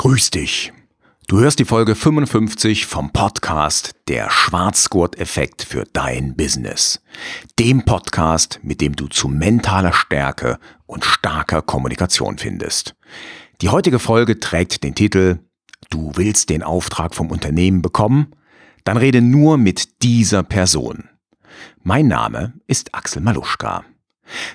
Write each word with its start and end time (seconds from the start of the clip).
Grüß 0.00 0.30
dich. 0.30 0.72
Du 1.28 1.40
hörst 1.40 1.58
die 1.58 1.66
Folge 1.66 1.94
55 1.94 2.86
vom 2.86 3.12
Podcast 3.12 3.92
Der 4.08 4.30
Schwarzgurt-Effekt 4.30 5.60
für 5.60 5.84
dein 5.92 6.36
Business. 6.36 7.02
Dem 7.58 7.84
Podcast, 7.84 8.60
mit 8.62 8.80
dem 8.80 8.96
du 8.96 9.08
zu 9.08 9.28
mentaler 9.28 9.92
Stärke 9.92 10.58
und 10.86 11.04
starker 11.04 11.60
Kommunikation 11.60 12.38
findest. 12.38 12.96
Die 13.60 13.68
heutige 13.68 13.98
Folge 13.98 14.40
trägt 14.40 14.84
den 14.84 14.94
Titel 14.94 15.40
Du 15.90 16.12
willst 16.14 16.48
den 16.48 16.62
Auftrag 16.62 17.14
vom 17.14 17.30
Unternehmen 17.30 17.82
bekommen? 17.82 18.34
Dann 18.84 18.96
rede 18.96 19.20
nur 19.20 19.58
mit 19.58 20.02
dieser 20.02 20.42
Person. 20.42 21.10
Mein 21.82 22.08
Name 22.08 22.54
ist 22.66 22.94
Axel 22.94 23.20
Maluschka. 23.20 23.84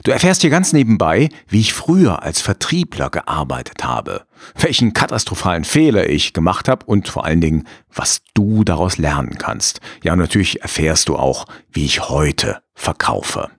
Du 0.04 0.12
erfährst 0.12 0.42
hier 0.42 0.50
ganz 0.50 0.74
nebenbei, 0.74 1.30
wie 1.48 1.60
ich 1.60 1.74
früher 1.74 2.24
als 2.24 2.42
Vertriebler 2.42 3.10
gearbeitet 3.10 3.84
habe, 3.84 4.26
welchen 4.56 4.94
katastrophalen 4.94 5.64
Fehler 5.64 6.10
ich 6.10 6.34
gemacht 6.34 6.68
habe 6.68 6.86
und 6.86 7.08
vor 7.08 7.26
allen 7.26 7.42
Dingen, 7.42 7.68
was 7.94 8.22
du 8.34 8.64
daraus 8.64 8.98
lernen 8.98 9.38
kannst. 9.38 9.82
Ja, 10.04 10.14
und 10.14 10.20
natürlich 10.20 10.62
erfährst 10.62 11.10
du 11.10 11.16
auch, 11.16 11.46
wie 11.72 11.86
ich 11.86 12.10
heute 12.10 12.62
verkaufe. 12.74 13.50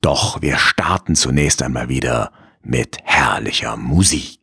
Doch 0.00 0.42
wir 0.42 0.58
starten 0.58 1.14
zunächst 1.14 1.62
einmal 1.62 1.88
wieder 1.88 2.32
mit 2.62 2.98
herrlicher 3.04 3.76
Musik. 3.76 4.41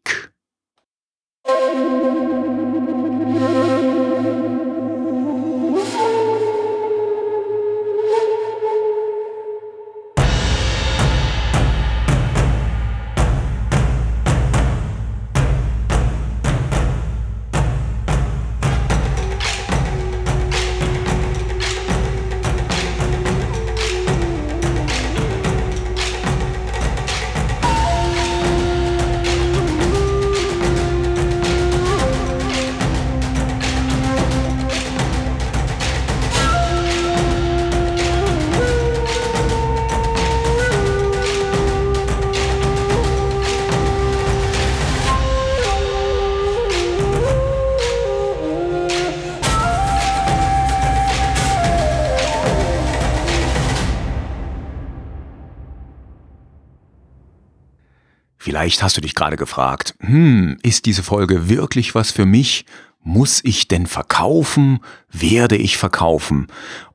Vielleicht 58.70 58.84
hast 58.84 58.98
du 58.98 59.02
dich 59.02 59.16
gerade 59.16 59.36
gefragt, 59.36 59.95
hm, 60.00 60.59
ist 60.62 60.86
diese 60.86 61.02
Folge 61.02 61.50
wirklich 61.50 61.95
was 61.95 62.12
für 62.12 62.28
mich? 62.28 62.66
Muss 63.02 63.44
ich 63.44 63.67
denn 63.67 63.88
verkaufen? 63.88 64.81
Werde 65.11 65.58
ich 65.58 65.76
verkaufen? 65.76 66.45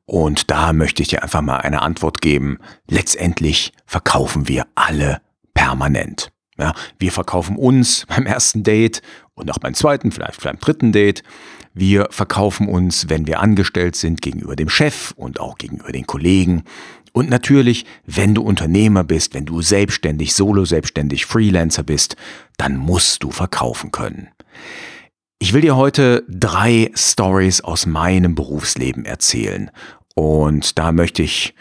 Und 0.07 0.53
da 0.53 0.73
möchte 0.73 1.03
ich 1.03 1.09
dir 1.09 1.25
einfach 1.25 1.43
mal 1.43 1.57
eine 1.57 1.83
Antwort 1.83 2.21
geben. 2.21 2.59
Letztendlich 2.89 3.73
verkaufen 3.87 4.47
wir 4.47 4.69
alle 4.77 5.21
permanent. 5.53 6.31
Ja, 6.57 6.75
wir 7.01 7.11
verkaufen 7.11 7.57
uns 7.57 8.07
beim 8.09 8.25
ersten 8.25 8.63
Date 8.63 9.03
und 9.35 9.51
auch 9.51 9.59
beim 9.59 9.75
zweiten, 9.75 10.13
vielleicht 10.13 10.45
beim 10.45 10.61
dritten 10.61 10.93
Date. 10.93 11.25
Wir 11.73 12.07
verkaufen 12.13 12.69
uns, 12.69 13.09
wenn 13.09 13.27
wir 13.27 13.41
angestellt 13.41 13.97
sind, 13.97 14.23
gegenüber 14.23 14.55
dem 14.55 14.69
Chef 14.69 15.11
und 15.17 15.41
auch 15.41 15.59
gegenüber 15.59 15.91
den 15.91 16.07
Kollegen. 16.07 16.63
Und 17.17 17.31
natürlich, 17.31 17.87
wenn 18.05 18.35
du 18.35 18.43
Unternehmer 18.43 19.05
bist, 19.05 19.35
wenn 19.35 19.47
du 19.47 19.63
selbstständig, 19.63 20.35
solo 20.35 20.65
selbstständig, 20.65 21.27
Freelancer 21.27 21.85
bist, 21.85 22.17
dann 22.57 22.77
musst 22.77 23.23
du 23.23 23.31
verkaufen 23.31 23.93
können. 23.93 24.29
Ich 25.39 25.53
will 25.53 25.61
dir 25.61 25.77
heute 25.77 26.25
drei 26.29 26.91
Stories 26.97 27.61
aus 27.61 27.87
meinem 27.87 28.35
Berufsleben 28.35 29.05
erzählen. 29.05 29.71
Und 30.17 30.77
da 30.77 30.91
möchte 30.91 31.23
ich 31.23 31.55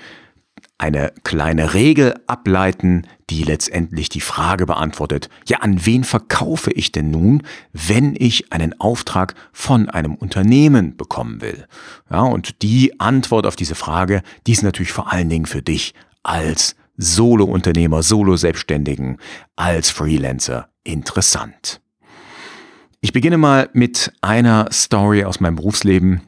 eine 0.84 1.14
kleine 1.24 1.74
Regel 1.74 2.14
ableiten, 2.28 3.08
die 3.30 3.44
letztendlich 3.44 4.10
die 4.10 4.20
Frage 4.20 4.66
beantwortet, 4.66 5.30
ja, 5.48 5.60
an 5.60 5.86
wen 5.86 6.04
verkaufe 6.04 6.72
ich 6.72 6.92
denn 6.92 7.10
nun, 7.10 7.44
wenn 7.72 8.18
ich 8.20 8.52
einen 8.52 8.78
Auftrag 8.82 9.34
von 9.54 9.90
einem 9.90 10.16
Unternehmen 10.16 10.98
bekommen 10.98 11.40
will? 11.40 11.68
Ja, 12.12 12.24
und 12.24 12.62
die 12.64 13.00
Antwort 13.00 13.46
auf 13.46 13.56
diese 13.56 13.76
Frage, 13.76 14.24
die 14.46 14.52
ist 14.52 14.62
natürlich 14.62 14.92
vor 14.92 15.14
allen 15.14 15.30
Dingen 15.30 15.46
für 15.46 15.62
dich 15.62 15.94
als 16.22 16.76
Solo-Unternehmer, 16.98 18.04
Solo-Selbstständigen, 18.04 19.20
als 19.56 19.90
Freelancer 19.90 20.68
interessant. 20.84 21.80
Ich 23.00 23.14
beginne 23.14 23.38
mal 23.38 23.70
mit 23.72 24.12
einer 24.22 24.68
Story 24.74 25.24
aus 25.24 25.40
meinem 25.40 25.56
Berufsleben, 25.56 26.24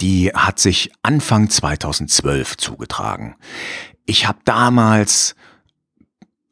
die 0.00 0.30
hat 0.34 0.58
sich 0.58 0.92
Anfang 1.02 1.50
2012 1.50 2.56
zugetragen. 2.56 3.36
Ich 4.06 4.26
habe 4.26 4.38
damals 4.44 5.34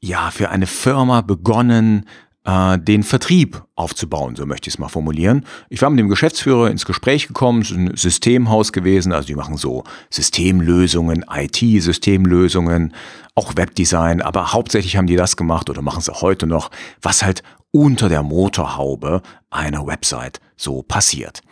ja 0.01 0.31
für 0.31 0.51
eine 0.51 0.67
Firma 0.67 1.21
begonnen, 1.21 2.07
äh, 2.45 2.79
den 2.79 3.03
Vertrieb 3.05 3.63
aufzubauen, 3.77 4.35
so 4.37 4.47
möchte 4.47 4.69
ich 4.69 4.75
es 4.75 4.79
mal 4.79 4.89
formulieren. 4.89 5.47
Ich 5.69 5.81
war 5.81 5.91
mit 5.91 6.01
dem 6.01 6.09
Geschäftsführer 6.09 6.71
ins 6.71 6.85
Gespräch 6.85 7.29
gekommen, 7.29 7.63
es 7.63 7.71
ist 7.71 7.77
ein 7.77 7.97
Systemhaus 7.97 8.73
gewesen, 8.73 9.13
also 9.13 9.27
die 9.27 9.37
machen 9.37 9.57
so 9.57 9.85
Systemlösungen, 10.11 11.25
IT-Systemlösungen, 11.31 12.95
auch 13.35 13.57
Webdesign, 13.57 14.23
aber 14.23 14.53
hauptsächlich 14.53 14.97
haben 14.97 15.07
die 15.07 15.17
das 15.17 15.37
gemacht 15.37 15.71
oder 15.71 15.83
machen 15.83 16.01
es 16.01 16.09
auch 16.09 16.23
heute 16.23 16.47
noch, 16.47 16.71
was 17.01 17.23
halt 17.23 17.43
unter 17.73 18.09
der 18.09 18.23
Motorhaube 18.23 19.23
einer 19.51 19.87
Website 19.87 20.41
so 20.57 20.83
passiert. 20.83 21.43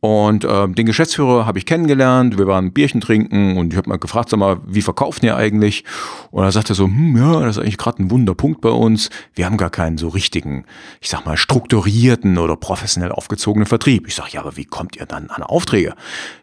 Und 0.00 0.44
äh, 0.44 0.68
den 0.68 0.86
Geschäftsführer 0.86 1.46
habe 1.46 1.58
ich 1.58 1.66
kennengelernt, 1.66 2.38
wir 2.38 2.46
waren 2.46 2.72
Bierchen 2.72 3.00
trinken 3.00 3.56
und 3.56 3.72
ich 3.72 3.76
habe 3.76 3.88
mal 3.88 3.98
gefragt, 3.98 4.28
sag 4.28 4.38
mal, 4.38 4.60
wie 4.64 4.82
verkaufen 4.82 5.24
ihr 5.24 5.36
eigentlich? 5.36 5.84
Und 6.30 6.44
er 6.44 6.52
sagte 6.52 6.74
so, 6.74 6.84
hm, 6.84 7.16
ja, 7.16 7.40
das 7.40 7.56
ist 7.56 7.62
eigentlich 7.62 7.78
gerade 7.78 8.02
ein 8.02 8.10
Wunderpunkt 8.10 8.60
bei 8.60 8.68
uns. 8.68 9.10
Wir 9.34 9.46
haben 9.46 9.56
gar 9.56 9.70
keinen 9.70 9.98
so 9.98 10.08
richtigen, 10.08 10.66
ich 11.00 11.08
sag 11.08 11.26
mal, 11.26 11.36
strukturierten 11.36 12.38
oder 12.38 12.56
professionell 12.56 13.10
aufgezogenen 13.10 13.66
Vertrieb. 13.66 14.06
Ich 14.06 14.14
sage, 14.14 14.30
ja, 14.32 14.40
aber 14.40 14.56
wie 14.56 14.66
kommt 14.66 14.96
ihr 14.96 15.06
dann 15.06 15.30
an 15.30 15.42
Aufträge? 15.42 15.94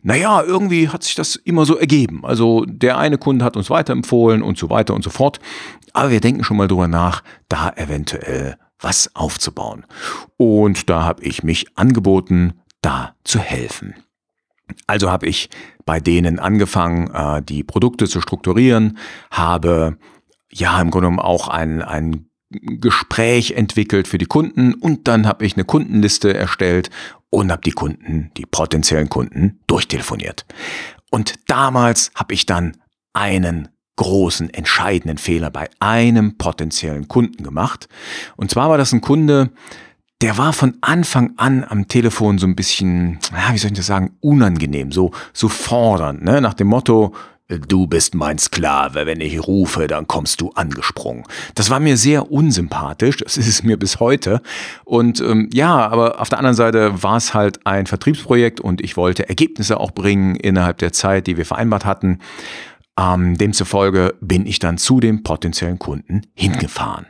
Naja, 0.03 0.43
irgendwie 0.43 0.89
hat 0.89 1.03
sich 1.03 1.15
das 1.15 1.37
immer 1.37 1.65
so 1.65 1.77
ergeben. 1.77 2.25
Also 2.25 2.65
der 2.65 2.97
eine 2.97 3.17
Kunde 3.17 3.45
hat 3.45 3.55
uns 3.55 3.69
weiterempfohlen 3.69 4.41
und 4.41 4.57
so 4.57 4.69
weiter 4.69 4.93
und 4.93 5.03
so 5.03 5.09
fort. 5.09 5.39
Aber 5.93 6.09
wir 6.11 6.19
denken 6.19 6.43
schon 6.43 6.57
mal 6.57 6.67
drüber 6.67 6.89
nach, 6.89 7.23
da 7.47 7.69
eventuell 7.69 8.57
was 8.79 9.15
aufzubauen. 9.15 9.85
Und 10.37 10.89
da 10.89 11.03
habe 11.03 11.23
ich 11.23 11.43
mich 11.43 11.65
angeboten, 11.77 12.53
da 12.81 13.15
zu 13.23 13.39
helfen. 13.39 13.95
Also 14.87 15.11
habe 15.11 15.27
ich 15.27 15.49
bei 15.85 15.99
denen 15.99 16.39
angefangen, 16.39 17.11
äh, 17.13 17.41
die 17.41 17.63
Produkte 17.63 18.07
zu 18.07 18.21
strukturieren, 18.21 18.97
habe 19.31 19.97
ja 20.51 20.79
im 20.81 20.91
Grunde 20.91 21.07
genommen 21.07 21.19
auch 21.19 21.47
ein, 21.47 21.81
ein 21.81 22.29
Gespräch 22.49 23.51
entwickelt 23.51 24.07
für 24.07 24.17
die 24.17 24.25
Kunden 24.25 24.73
und 24.73 25.07
dann 25.07 25.27
habe 25.27 25.45
ich 25.45 25.55
eine 25.55 25.65
Kundenliste 25.65 26.33
erstellt 26.33 26.89
und 27.29 27.51
habe 27.51 27.61
die 27.63 27.71
Kunden, 27.71 28.31
die 28.37 28.45
potenziellen 28.45 29.09
Kunden 29.09 29.59
durchtelefoniert. 29.67 30.45
Und 31.11 31.35
damals 31.47 32.11
habe 32.15 32.33
ich 32.33 32.45
dann 32.45 32.77
einen 33.13 33.69
großen, 33.95 34.53
entscheidenden 34.53 35.17
Fehler 35.17 35.49
bei 35.49 35.69
einem 35.79 36.37
potenziellen 36.37 37.07
Kunden 37.07 37.43
gemacht. 37.43 37.87
Und 38.35 38.51
zwar 38.51 38.69
war 38.69 38.77
das 38.77 38.93
ein 38.93 39.01
Kunde, 39.01 39.51
der 40.21 40.37
war 40.37 40.53
von 40.53 40.75
Anfang 40.81 41.33
an 41.37 41.65
am 41.67 41.87
Telefon 41.87 42.37
so 42.37 42.47
ein 42.47 42.55
bisschen, 42.55 43.19
ja, 43.31 43.53
wie 43.53 43.57
soll 43.57 43.71
ich 43.71 43.77
das 43.77 43.87
sagen, 43.87 44.13
unangenehm, 44.21 44.91
so, 44.91 45.11
so 45.33 45.49
fordernd, 45.49 46.23
ne? 46.23 46.41
nach 46.41 46.53
dem 46.53 46.67
Motto, 46.67 47.13
Du 47.47 47.85
bist 47.85 48.15
mein 48.15 48.39
Sklave, 48.39 49.05
wenn 49.05 49.21
ich 49.21 49.45
rufe, 49.45 49.85
dann 49.85 50.07
kommst 50.07 50.41
du 50.41 50.49
angesprungen. 50.55 51.25
Das 51.53 51.69
war 51.69 51.79
mir 51.79 51.95
sehr 51.95 52.31
unsympathisch, 52.31 53.17
das 53.17 53.37
ist 53.37 53.47
es 53.47 53.61
mir 53.61 53.77
bis 53.77 53.99
heute. 53.99 54.41
Und 54.83 55.21
ähm, 55.21 55.51
ja, 55.53 55.87
aber 55.87 56.19
auf 56.19 56.29
der 56.29 56.39
anderen 56.39 56.55
Seite 56.55 57.03
war 57.03 57.17
es 57.17 57.35
halt 57.35 57.63
ein 57.67 57.85
Vertriebsprojekt 57.85 58.59
und 58.59 58.81
ich 58.81 58.97
wollte 58.97 59.29
Ergebnisse 59.29 59.79
auch 59.79 59.91
bringen 59.91 60.35
innerhalb 60.35 60.79
der 60.79 60.91
Zeit, 60.91 61.27
die 61.27 61.37
wir 61.37 61.45
vereinbart 61.45 61.85
hatten. 61.85 62.17
Ähm, 62.97 63.37
demzufolge 63.37 64.15
bin 64.21 64.45
ich 64.45 64.59
dann 64.59 64.77
zu 64.77 65.01
dem 65.01 65.21
potenziellen 65.21 65.79
Kunden 65.79 66.21
hingefahren. 66.33 67.07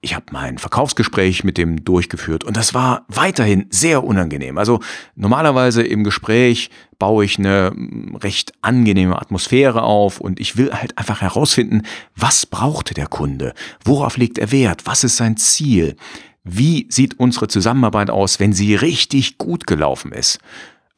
Ich 0.00 0.16
habe 0.16 0.26
mein 0.32 0.58
Verkaufsgespräch 0.58 1.44
mit 1.44 1.58
dem 1.58 1.84
durchgeführt 1.84 2.42
und 2.42 2.56
das 2.56 2.74
war 2.74 3.04
weiterhin 3.06 3.66
sehr 3.70 4.02
unangenehm. 4.02 4.58
Also 4.58 4.80
normalerweise 5.14 5.84
im 5.84 6.02
Gespräch 6.02 6.70
baue 6.98 7.24
ich 7.24 7.38
eine 7.38 7.70
mm, 7.72 8.16
recht 8.16 8.52
angenehme 8.62 9.20
Atmosphäre 9.20 9.84
auf 9.84 10.20
und 10.20 10.40
ich 10.40 10.56
will 10.56 10.72
halt 10.72 10.98
einfach 10.98 11.20
herausfinden, 11.20 11.82
was 12.16 12.44
brauchte 12.44 12.94
der 12.94 13.06
Kunde, 13.06 13.54
worauf 13.84 14.16
legt 14.16 14.38
er 14.38 14.50
Wert, 14.50 14.86
was 14.86 15.04
ist 15.04 15.18
sein 15.18 15.36
Ziel, 15.36 15.94
wie 16.42 16.86
sieht 16.88 17.20
unsere 17.20 17.46
Zusammenarbeit 17.46 18.10
aus, 18.10 18.40
wenn 18.40 18.52
sie 18.52 18.74
richtig 18.74 19.38
gut 19.38 19.68
gelaufen 19.68 20.10
ist? 20.10 20.40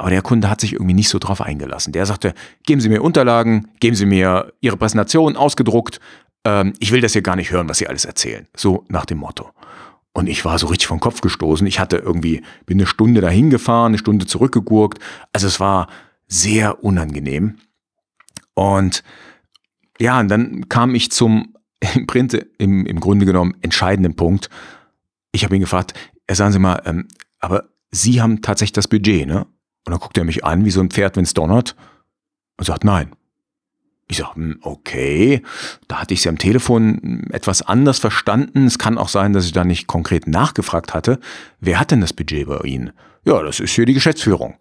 Aber 0.01 0.09
der 0.09 0.23
Kunde 0.23 0.49
hat 0.49 0.63
sich 0.63 0.73
irgendwie 0.73 0.95
nicht 0.95 1.11
so 1.11 1.19
drauf 1.19 1.43
eingelassen. 1.43 1.93
Der 1.93 2.07
sagte, 2.07 2.33
geben 2.65 2.81
Sie 2.81 2.89
mir 2.89 3.03
Unterlagen, 3.03 3.69
geben 3.81 3.95
Sie 3.95 4.07
mir 4.07 4.51
Ihre 4.63 4.79
Präsentation 4.79 5.37
ausgedruckt. 5.37 6.01
Ähm, 6.47 6.73
ich 6.79 6.91
will 6.91 7.03
das 7.03 7.13
hier 7.13 7.21
gar 7.21 7.37
nicht 7.37 7.51
hören, 7.51 7.69
was 7.69 7.77
Sie 7.77 7.87
alles 7.87 8.07
erzählen. 8.07 8.49
So 8.57 8.87
nach 8.89 9.05
dem 9.05 9.19
Motto. 9.19 9.51
Und 10.15 10.27
ich 10.27 10.43
war 10.47 10.59
so 10.59 10.69
richtig 10.69 10.87
vom 10.87 11.01
Kopf 11.01 11.21
gestoßen. 11.21 11.67
Ich 11.67 11.81
hatte 11.81 11.99
irgendwie, 11.99 12.41
bin 12.65 12.79
eine 12.79 12.87
Stunde 12.87 13.21
dahin 13.21 13.51
gefahren, 13.51 13.91
eine 13.91 13.99
Stunde 13.99 14.25
zurückgegurkt. 14.25 15.01
Also 15.35 15.47
es 15.47 15.61
war 15.61 15.87
sehr 16.27 16.83
unangenehm. 16.83 17.59
Und 18.55 19.05
ja, 20.01 20.19
und 20.19 20.29
dann 20.29 20.67
kam 20.71 20.95
ich 20.95 21.13
zum 21.13 21.57
im, 21.95 22.07
Print, 22.07 22.47
im, 22.57 22.87
im 22.87 23.01
Grunde 23.01 23.27
genommen 23.27 23.55
entscheidenden 23.61 24.17
Punkt. 24.17 24.49
Ich 25.33 25.45
habe 25.45 25.57
ihn 25.57 25.61
gefragt, 25.61 25.93
er 26.27 26.37
sagen 26.37 26.53
Sie 26.53 26.59
mal, 26.59 26.81
ähm, 26.87 27.07
aber 27.39 27.65
Sie 27.91 28.23
haben 28.23 28.41
tatsächlich 28.41 28.73
das 28.73 28.89
Budget, 28.89 29.27
ne? 29.27 29.47
Und 29.87 29.93
dann 29.93 30.01
guckt 30.01 30.19
er 30.19 30.25
mich 30.25 30.45
an 30.45 30.65
wie 30.65 30.71
so 30.71 30.81
ein 30.81 30.91
Pferd, 30.91 31.17
wenn 31.17 31.25
es 31.25 31.35
donnert 31.35 31.77
und 32.59 32.67
sagt 32.67 32.85
nein. 32.85 33.13
Ich 34.09 34.17
sage, 34.17 34.35
hm, 34.35 34.59
okay, 34.63 35.43
da 35.87 36.01
hatte 36.01 36.15
ich 36.15 36.23
sie 36.23 36.29
am 36.29 36.39
Telefon 36.39 37.29
etwas 37.31 37.63
anders 37.63 38.01
verstanden. 38.01 38.67
Es 38.67 38.79
kann 38.79 38.99
auch 38.99 39.09
sein, 39.09 39.33
dass 39.33 39.47
ich 39.47 39.53
da 39.53 39.65
nicht 39.65 39.87
konkret 39.87 40.27
nachgefragt 40.27 40.95
hatte. 40.95 41.21
Wer 41.61 41.79
hat 41.79 41.93
denn 41.93 42.01
das 42.01 42.13
Budget 42.13 42.49
bei 42.49 42.59
Ihnen? 42.65 42.93
Ja, 43.25 43.41
das 43.43 43.61
ist 43.61 43.73
hier 43.73 43.87
die 43.87 43.95
Geschäftsführung. 43.95 44.57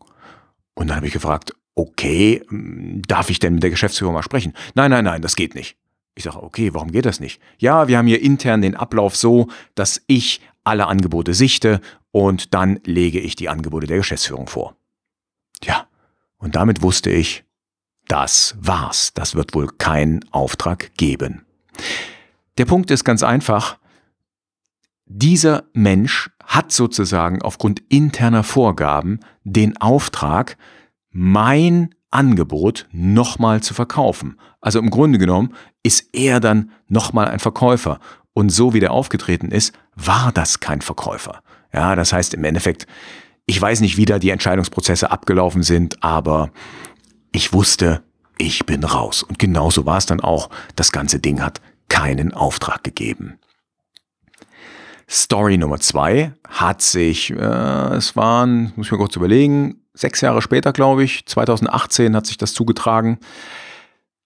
Und 0.76 0.88
dann 0.88 0.98
habe 0.98 1.08
ich 1.08 1.14
gefragt, 1.14 1.54
okay, 1.74 2.44
hm, 2.48 3.02
darf 3.08 3.32
ich 3.32 3.40
denn 3.40 3.56
mit 3.56 3.64
der 3.64 3.72
Geschäftsführung 3.72 4.14
mal 4.14 4.24
sprechen? 4.24 4.54
Nein, 4.76 4.92
nein, 4.92 5.06
nein, 5.06 5.22
das 5.22 5.36
geht 5.36 5.56
nicht. 5.56 5.78
Ich 6.14 6.26
sage, 6.26 6.44
okay, 6.44 6.74
warum 6.74 6.92
geht 6.92 7.06
das 7.06 7.20
nicht? 7.20 7.42
Ja, 7.58 7.88
wir 7.88 7.98
haben 7.98 8.08
hier 8.08 8.22
intern 8.22 8.62
den 8.62 8.76
Ablauf 8.76 9.16
so, 9.16 9.48
dass 9.74 10.02
ich 10.06 10.42
alle 10.64 10.88
Angebote 10.88 11.34
sichte 11.34 11.82
und 12.12 12.54
dann 12.54 12.80
lege 12.84 13.20
ich 13.20 13.36
die 13.36 13.50
Angebote 13.50 13.88
der 13.88 13.98
Geschäftsführung 13.98 14.48
vor. 14.48 14.76
Ja, 15.64 15.88
und 16.38 16.56
damit 16.56 16.82
wusste 16.82 17.10
ich, 17.10 17.44
das 18.08 18.56
war's. 18.60 19.14
Das 19.14 19.36
wird 19.36 19.54
wohl 19.54 19.68
keinen 19.68 20.26
Auftrag 20.32 20.92
geben. 20.96 21.46
Der 22.58 22.66
Punkt 22.66 22.92
ist 22.92 23.04
ganz 23.04 23.24
einfach. 23.24 23.78
Dieser 25.06 25.64
Mensch 25.74 26.30
hat 26.44 26.72
sozusagen 26.72 27.42
aufgrund 27.42 27.82
interner 27.90 28.44
Vorgaben 28.44 29.20
den 29.44 29.78
Auftrag, 29.78 30.58
mein 31.12 31.96
Angebot 32.12 32.88
nochmal 32.92 33.62
zu 33.62 33.74
verkaufen. 33.74 34.40
Also 34.62 34.80
im 34.80 34.90
Grunde 34.90 35.20
genommen 35.20 35.54
ist 35.84 36.10
er 36.14 36.40
dann 36.40 36.72
nochmal 36.88 37.28
ein 37.28 37.40
Verkäufer. 37.40 38.00
Und 38.34 38.50
so 38.50 38.74
wie 38.74 38.80
der 38.80 38.92
aufgetreten 38.92 39.52
ist, 39.52 39.74
war 39.96 40.32
das 40.32 40.60
kein 40.60 40.82
Verkäufer. 40.82 41.42
Ja, 41.74 41.96
das 41.96 42.14
heißt 42.14 42.34
im 42.34 42.44
Endeffekt, 42.44 42.88
ich 43.50 43.60
weiß 43.60 43.82
nicht, 43.82 43.98
wie 43.98 44.06
da 44.06 44.20
die 44.20 44.30
Entscheidungsprozesse 44.30 45.10
abgelaufen 45.10 45.64
sind, 45.64 46.04
aber 46.04 46.52
ich 47.32 47.52
wusste, 47.52 48.04
ich 48.38 48.68
bin 48.68 48.84
raus. 48.84 49.24
Und 49.24 49.40
genauso 49.40 49.88
war 49.88 49.98
es 49.98 50.06
dann 50.06 50.20
auch. 50.20 50.52
Das 50.76 50.92
ganze 50.92 51.18
Ding 51.18 51.42
hat 51.42 51.60
keinen 51.88 52.32
Auftrag 52.32 52.84
gegeben. 52.84 53.40
Story 55.10 55.58
Nummer 55.58 55.80
zwei 55.80 56.34
hat 56.48 56.84
sich, 56.84 57.32
äh, 57.32 57.96
es 57.96 58.16
waren, 58.16 58.72
muss 58.76 58.86
ich 58.86 58.92
mir 58.92 59.00
kurz 59.00 59.16
überlegen, 59.16 59.82
sechs 59.96 60.22
Jahre 60.22 60.44
später, 60.44 60.72
glaube 60.72 61.04
ich, 61.04 61.26
2018 61.26 62.16
hat 62.16 62.28
sich 62.28 62.38
das 62.38 62.54
zugetragen. 62.54 63.18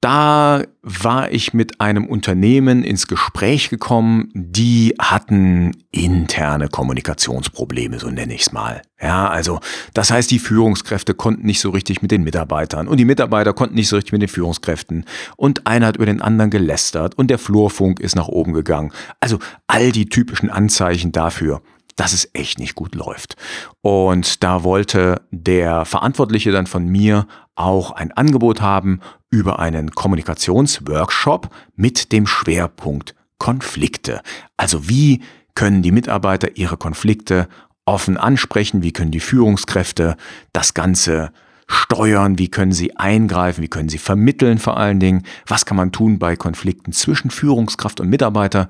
Da 0.03 0.63
war 0.81 1.31
ich 1.31 1.53
mit 1.53 1.79
einem 1.79 2.05
Unternehmen 2.07 2.83
ins 2.83 3.07
Gespräch 3.07 3.69
gekommen, 3.69 4.29
die 4.33 4.95
hatten 4.99 5.71
interne 5.91 6.67
Kommunikationsprobleme, 6.67 7.99
so 7.99 8.09
nenne 8.09 8.33
ich 8.33 8.41
es 8.41 8.51
mal. 8.51 8.81
Ja, 9.01 9.29
also 9.29 9.61
das 9.93 10.11
heißt, 10.11 10.29
die 10.29 10.39
Führungskräfte 10.39 11.13
konnten 11.13 11.45
nicht 11.45 11.61
so 11.61 11.69
richtig 11.69 12.01
mit 12.01 12.11
den 12.11 12.23
Mitarbeitern 12.25 12.89
und 12.89 12.97
die 12.97 13.05
Mitarbeiter 13.05 13.53
konnten 13.53 13.75
nicht 13.75 13.87
so 13.87 13.95
richtig 13.95 14.11
mit 14.11 14.21
den 14.21 14.27
Führungskräften 14.27 15.05
und 15.37 15.67
einer 15.67 15.87
hat 15.87 15.95
über 15.95 16.05
den 16.05 16.21
anderen 16.21 16.51
gelästert 16.51 17.17
und 17.17 17.29
der 17.29 17.39
Flurfunk 17.39 18.01
ist 18.01 18.17
nach 18.17 18.27
oben 18.27 18.51
gegangen. 18.51 18.91
Also 19.21 19.39
all 19.67 19.93
die 19.93 20.09
typischen 20.09 20.49
Anzeichen 20.49 21.13
dafür, 21.13 21.61
dass 21.95 22.13
es 22.13 22.29
echt 22.33 22.59
nicht 22.59 22.75
gut 22.75 22.95
läuft. 22.95 23.35
Und 23.81 24.43
da 24.43 24.63
wollte 24.63 25.21
der 25.31 25.85
Verantwortliche 25.85 26.51
dann 26.51 26.67
von 26.67 26.87
mir 26.87 27.27
auch 27.55 27.91
ein 27.91 28.11
Angebot 28.11 28.61
haben 28.61 28.99
über 29.29 29.59
einen 29.59 29.91
Kommunikationsworkshop 29.91 31.49
mit 31.75 32.11
dem 32.11 32.27
Schwerpunkt 32.27 33.15
Konflikte. 33.37 34.21
Also 34.57 34.87
wie 34.89 35.21
können 35.55 35.81
die 35.81 35.91
Mitarbeiter 35.91 36.55
ihre 36.57 36.77
Konflikte 36.77 37.47
offen 37.85 38.17
ansprechen, 38.17 38.81
wie 38.83 38.93
können 38.93 39.11
die 39.11 39.19
Führungskräfte 39.19 40.15
das 40.53 40.73
Ganze 40.73 41.31
steuern, 41.67 42.37
wie 42.37 42.49
können 42.49 42.71
sie 42.71 42.95
eingreifen, 42.95 43.61
wie 43.61 43.67
können 43.67 43.89
sie 43.89 43.97
vermitteln 43.97 44.59
vor 44.59 44.77
allen 44.77 44.99
Dingen, 44.99 45.23
was 45.47 45.65
kann 45.65 45.77
man 45.77 45.91
tun 45.91 46.19
bei 46.19 46.35
Konflikten 46.35 46.91
zwischen 46.93 47.31
Führungskraft 47.31 47.99
und 47.99 48.09
Mitarbeiter. 48.09 48.69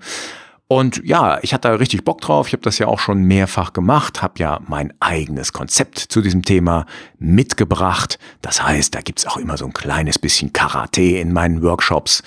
Und 0.68 1.01
ja, 1.04 1.39
ich 1.42 1.54
hatte 1.54 1.68
da 1.68 1.75
richtig 1.75 2.04
Bock 2.04 2.21
drauf. 2.21 2.48
Ich 2.48 2.54
habe 2.54 2.63
das 2.63 2.80
ja 2.80 2.88
auch 2.88 3.00
schon 3.00 3.24
mehrfach 3.24 3.74
gemacht, 3.74 4.21
habe 4.21 4.39
ja 4.39 4.60
mein 4.68 4.94
eigenes 5.00 5.54
Konzept 5.54 6.00
zu 6.00 6.21
diesem 6.21 6.44
Thema 6.44 6.86
mitgebracht. 7.19 8.18
Das 8.42 8.63
heißt, 8.63 8.95
da 8.95 9.01
gibt's 9.01 9.27
auch 9.27 9.38
immer 9.38 9.57
so 9.57 9.65
ein 9.65 9.74
kleines 9.74 10.18
bisschen 10.18 10.54
Karate 10.54 11.01
in 11.01 11.31
meinen 11.33 11.62
Workshops. 11.62 12.24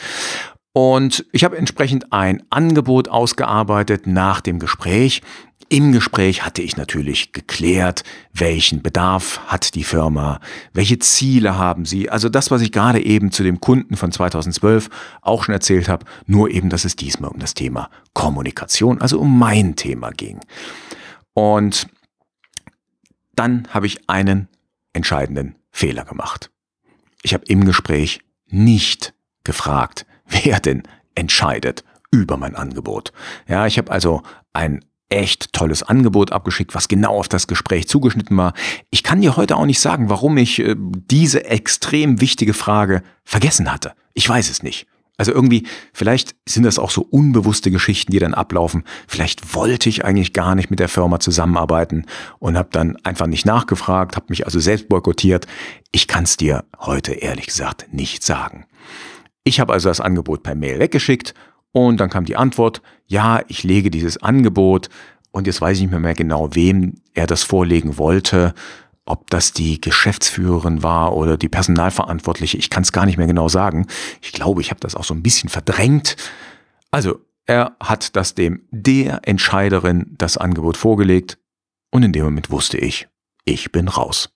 Und 0.72 1.24
ich 1.32 1.42
habe 1.42 1.56
entsprechend 1.56 2.12
ein 2.12 2.42
Angebot 2.50 3.08
ausgearbeitet 3.08 4.06
nach 4.06 4.42
dem 4.42 4.58
Gespräch. 4.58 5.22
Im 5.68 5.90
Gespräch 5.90 6.44
hatte 6.44 6.62
ich 6.62 6.76
natürlich 6.76 7.32
geklärt, 7.32 8.04
welchen 8.32 8.82
Bedarf 8.82 9.40
hat 9.48 9.74
die 9.74 9.82
Firma, 9.82 10.38
welche 10.72 11.00
Ziele 11.00 11.58
haben 11.58 11.84
sie. 11.84 12.08
Also 12.08 12.28
das, 12.28 12.52
was 12.52 12.62
ich 12.62 12.70
gerade 12.70 13.04
eben 13.04 13.32
zu 13.32 13.42
dem 13.42 13.60
Kunden 13.60 13.96
von 13.96 14.12
2012 14.12 14.88
auch 15.22 15.42
schon 15.42 15.54
erzählt 15.54 15.88
habe, 15.88 16.06
nur 16.26 16.50
eben, 16.50 16.70
dass 16.70 16.84
es 16.84 16.94
diesmal 16.94 17.32
um 17.32 17.40
das 17.40 17.54
Thema 17.54 17.90
Kommunikation, 18.14 19.00
also 19.00 19.18
um 19.18 19.38
mein 19.38 19.74
Thema 19.74 20.10
ging. 20.10 20.38
Und 21.34 21.88
dann 23.34 23.66
habe 23.70 23.86
ich 23.86 24.08
einen 24.08 24.48
entscheidenden 24.92 25.56
Fehler 25.72 26.04
gemacht. 26.04 26.50
Ich 27.22 27.34
habe 27.34 27.44
im 27.46 27.64
Gespräch 27.64 28.20
nicht 28.46 29.14
gefragt, 29.42 30.06
wer 30.26 30.60
denn 30.60 30.84
entscheidet 31.16 31.82
über 32.12 32.36
mein 32.36 32.54
Angebot. 32.54 33.12
Ja, 33.48 33.66
ich 33.66 33.78
habe 33.78 33.90
also 33.90 34.22
ein 34.52 34.84
echt 35.08 35.52
tolles 35.52 35.82
Angebot 35.82 36.32
abgeschickt, 36.32 36.74
was 36.74 36.88
genau 36.88 37.18
auf 37.18 37.28
das 37.28 37.46
Gespräch 37.46 37.88
zugeschnitten 37.88 38.36
war. 38.36 38.54
Ich 38.90 39.02
kann 39.02 39.20
dir 39.20 39.36
heute 39.36 39.56
auch 39.56 39.66
nicht 39.66 39.80
sagen, 39.80 40.08
warum 40.08 40.36
ich 40.36 40.58
äh, 40.58 40.74
diese 40.76 41.44
extrem 41.44 42.20
wichtige 42.20 42.54
Frage 42.54 43.02
vergessen 43.24 43.72
hatte. 43.72 43.92
Ich 44.14 44.28
weiß 44.28 44.50
es 44.50 44.62
nicht. 44.62 44.86
Also 45.18 45.32
irgendwie, 45.32 45.66
vielleicht 45.94 46.34
sind 46.46 46.64
das 46.64 46.78
auch 46.78 46.90
so 46.90 47.00
unbewusste 47.02 47.70
Geschichten, 47.70 48.12
die 48.12 48.18
dann 48.18 48.34
ablaufen. 48.34 48.84
Vielleicht 49.06 49.54
wollte 49.54 49.88
ich 49.88 50.04
eigentlich 50.04 50.34
gar 50.34 50.54
nicht 50.54 50.70
mit 50.70 50.78
der 50.78 50.90
Firma 50.90 51.20
zusammenarbeiten 51.20 52.04
und 52.38 52.58
habe 52.58 52.68
dann 52.72 52.96
einfach 53.02 53.26
nicht 53.26 53.46
nachgefragt, 53.46 54.16
habe 54.16 54.26
mich 54.28 54.44
also 54.44 54.60
selbst 54.60 54.88
boykottiert. 54.88 55.46
Ich 55.90 56.06
kann 56.06 56.24
es 56.24 56.36
dir 56.36 56.64
heute 56.78 57.14
ehrlich 57.14 57.46
gesagt 57.46 57.92
nicht 57.92 58.24
sagen. 58.24 58.66
Ich 59.42 59.58
habe 59.58 59.72
also 59.72 59.88
das 59.88 60.00
Angebot 60.00 60.42
per 60.42 60.54
Mail 60.54 60.80
weggeschickt 60.80 61.32
und 61.76 62.00
dann 62.00 62.08
kam 62.08 62.24
die 62.24 62.36
Antwort, 62.36 62.80
ja, 63.06 63.42
ich 63.48 63.62
lege 63.62 63.90
dieses 63.90 64.16
Angebot 64.22 64.88
und 65.30 65.46
jetzt 65.46 65.60
weiß 65.60 65.76
ich 65.76 65.90
nicht 65.90 66.00
mehr, 66.00 66.14
genau, 66.14 66.54
wem 66.54 67.02
er 67.12 67.26
das 67.26 67.42
vorlegen 67.42 67.98
wollte, 67.98 68.54
ob 69.04 69.28
das 69.28 69.52
die 69.52 69.78
Geschäftsführerin 69.78 70.82
war 70.82 71.14
oder 71.14 71.36
die 71.36 71.50
Personalverantwortliche, 71.50 72.56
ich 72.56 72.70
kann 72.70 72.82
es 72.82 72.92
gar 72.92 73.04
nicht 73.04 73.18
mehr 73.18 73.26
genau 73.26 73.50
sagen. 73.50 73.88
Ich 74.22 74.32
glaube, 74.32 74.62
ich 74.62 74.70
habe 74.70 74.80
das 74.80 74.94
auch 74.94 75.04
so 75.04 75.12
ein 75.12 75.22
bisschen 75.22 75.50
verdrängt. 75.50 76.16
Also, 76.90 77.20
er 77.44 77.76
hat 77.78 78.16
das 78.16 78.34
dem 78.34 78.62
der 78.70 79.20
Entscheiderin 79.24 80.14
das 80.16 80.38
Angebot 80.38 80.78
vorgelegt 80.78 81.36
und 81.90 82.04
in 82.04 82.14
dem 82.14 82.24
Moment 82.24 82.50
wusste 82.50 82.78
ich, 82.78 83.06
ich 83.44 83.70
bin 83.70 83.88
raus. 83.88 84.30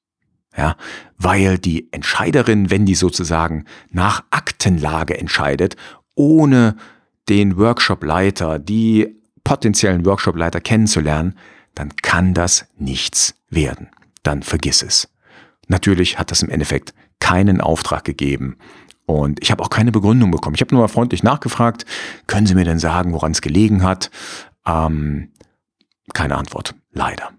Ja, 0.55 0.77
weil 1.17 1.57
die 1.57 1.91
Entscheiderin, 1.91 2.69
wenn 2.69 2.85
die 2.85 2.97
sozusagen 2.97 3.65
nach 3.89 4.25
Aktenlage 4.29 5.17
entscheidet, 5.17 5.77
ohne 6.15 6.77
den 7.29 7.57
Workshopleiter, 7.57 8.59
die 8.59 9.21
potenziellen 9.45 10.05
Workshopleiter 10.05 10.61
kennenzulernen, 10.61 11.39
dann 11.75 11.95
kann 11.97 12.35
das 12.35 12.67
nichts 12.77 13.35
werden. 13.49 13.91
Dann 14.23 14.43
vergiss 14.43 14.83
es. 14.83 15.09
Natürlich 15.69 16.19
hat 16.19 16.31
das 16.31 16.43
im 16.43 16.50
Endeffekt 16.50 16.95
keinen 17.21 17.61
Auftrag 17.61 18.05
gegeben. 18.05 18.59
Und 19.07 19.43
ich 19.43 19.50
habe 19.50 19.62
auch 19.62 19.71
keine 19.71 19.93
Begründung 19.93 20.31
bekommen. 20.31 20.55
Ich 20.55 20.61
habe 20.61 20.75
nur 20.75 20.83
mal 20.83 20.89
freundlich 20.89 21.23
nachgefragt, 21.23 21.85
können 22.27 22.47
Sie 22.47 22.55
mir 22.55 22.65
denn 22.65 22.79
sagen, 22.79 23.12
woran 23.12 23.33
es 23.33 23.41
gelegen 23.41 23.83
hat? 23.83 24.11
Ähm, 24.67 25.33
keine 26.12 26.37
Antwort, 26.37 26.75
leider. 26.93 27.31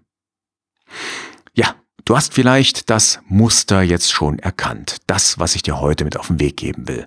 Ja, 1.54 1.74
du 2.04 2.16
hast 2.16 2.34
vielleicht 2.34 2.90
das 2.90 3.20
Muster 3.26 3.82
jetzt 3.82 4.12
schon 4.12 4.38
erkannt. 4.38 4.98
Das, 5.06 5.38
was 5.38 5.54
ich 5.54 5.62
dir 5.62 5.80
heute 5.80 6.04
mit 6.04 6.18
auf 6.18 6.26
den 6.26 6.40
Weg 6.40 6.58
geben 6.58 6.88
will. 6.88 7.06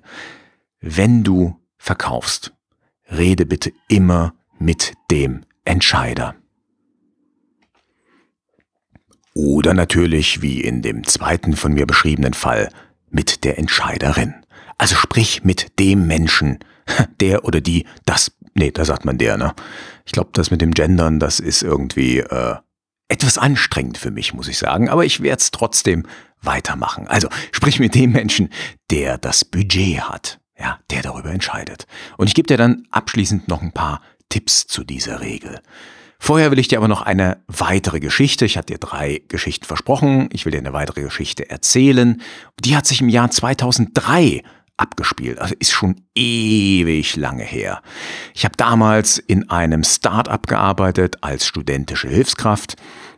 Wenn 0.79 1.24
du 1.24 1.60
verkaufst, 1.77 2.54
rede 3.12 3.45
bitte 3.45 3.71
immer 3.88 4.33
mit 4.59 4.93
dem 5.12 5.45
Entscheider. 5.63 6.35
Oder 9.33 9.74
natürlich, 9.74 10.41
wie 10.41 10.62
in 10.62 10.81
dem 10.81 11.03
zweiten 11.03 11.55
von 11.55 11.74
mir 11.74 11.85
beschriebenen 11.85 12.33
Fall, 12.33 12.69
mit 13.09 13.43
der 13.43 13.57
Entscheiderin. 13.57 14.33
Also 14.77 14.95
sprich 14.95 15.43
mit 15.43 15.79
dem 15.79 16.07
Menschen, 16.07 16.59
der 17.19 17.45
oder 17.45 17.62
die 17.62 17.85
das, 18.05 18.31
nee, 18.53 18.71
da 18.71 18.85
sagt 18.85 19.05
man 19.05 19.17
der, 19.17 19.38
ne? 19.38 19.53
Ich 20.05 20.12
glaube, 20.12 20.29
das 20.33 20.51
mit 20.51 20.62
dem 20.62 20.71
Gendern, 20.71 21.19
das 21.19 21.39
ist 21.39 21.63
irgendwie 21.63 22.19
äh, 22.19 22.55
etwas 23.07 23.38
anstrengend 23.38 23.97
für 23.97 24.12
mich, 24.12 24.33
muss 24.33 24.47
ich 24.47 24.57
sagen, 24.57 24.89
aber 24.89 25.05
ich 25.05 25.21
werde 25.21 25.41
es 25.41 25.51
trotzdem 25.51 26.05
weitermachen. 26.41 27.07
Also 27.07 27.27
sprich 27.51 27.79
mit 27.79 27.95
dem 27.95 28.12
Menschen, 28.12 28.50
der 28.91 29.17
das 29.17 29.43
Budget 29.45 30.01
hat, 30.01 30.39
ja, 30.57 30.79
der 30.89 31.01
darüber 31.01 31.31
entscheidet. 31.31 31.88
Und 32.17 32.27
ich 32.27 32.35
gebe 32.35 32.47
dir 32.47 32.57
dann 32.57 32.88
abschließend 32.91 33.47
noch 33.47 33.62
ein 33.62 33.71
paar 33.71 34.01
Tipps 34.29 34.67
zu 34.67 34.83
dieser 34.83 35.21
Regel. 35.21 35.59
Vorher 36.17 36.50
will 36.50 36.59
ich 36.59 36.67
dir 36.67 36.77
aber 36.77 36.88
noch 36.88 37.01
eine 37.01 37.43
weitere 37.47 38.00
Geschichte, 38.00 38.45
ich 38.45 38.57
hatte 38.57 38.74
dir 38.74 38.79
drei 38.79 39.21
Geschichten 39.27 39.65
versprochen, 39.65 40.29
ich 40.31 40.45
will 40.45 40.51
dir 40.51 40.59
eine 40.59 40.74
weitere 40.74 41.01
Geschichte 41.01 41.50
erzählen. 41.50 42.21
Die 42.63 42.75
hat 42.75 42.88
sich 42.88 43.01
im 43.01 43.09
Jahr 43.09 43.29
2003 43.29 44.41
abgespielt. 44.77 45.39
Also 45.39 45.55
ist 45.59 45.71
schon 45.71 46.01
ewig 46.15 47.15
lange 47.15 47.43
her. 47.43 47.81
Ich 48.33 48.45
habe 48.45 48.55
damals 48.57 49.17
in 49.17 49.50
einem 49.50 49.83
Start-up 49.83 50.47
gearbeitet 50.47 51.17
als 51.21 51.45
studentische 51.45 52.09
Hilfskraft 52.09 52.75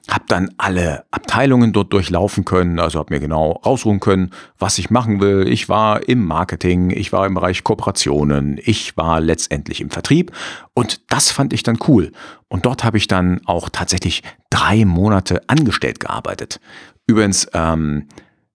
habe 0.09 0.25
dann 0.27 0.51
alle 0.57 1.05
Abteilungen 1.11 1.73
dort 1.73 1.91
durchlaufen 1.91 2.45
können, 2.45 2.79
also 2.79 2.99
habe 2.99 3.13
mir 3.13 3.19
genau 3.19 3.61
rausruhen 3.65 3.99
können, 3.99 4.31
was 4.57 4.77
ich 4.77 4.89
machen 4.89 5.19
will. 5.19 5.47
Ich 5.47 5.69
war 5.69 6.07
im 6.07 6.25
Marketing, 6.25 6.91
ich 6.91 7.11
war 7.11 7.25
im 7.25 7.33
Bereich 7.33 7.63
Kooperationen, 7.63 8.59
ich 8.63 8.95
war 8.95 9.19
letztendlich 9.19 9.81
im 9.81 9.89
Vertrieb 9.89 10.31
und 10.73 11.01
das 11.11 11.31
fand 11.31 11.53
ich 11.53 11.63
dann 11.63 11.77
cool. 11.87 12.11
Und 12.47 12.65
dort 12.65 12.83
habe 12.83 12.97
ich 12.97 13.07
dann 13.07 13.41
auch 13.45 13.69
tatsächlich 13.69 14.23
drei 14.49 14.85
Monate 14.85 15.41
angestellt 15.47 15.99
gearbeitet. 15.99 16.59
Übrigens, 17.05 17.47
ähm, 17.53 18.07